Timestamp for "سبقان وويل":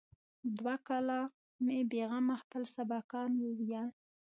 2.75-3.89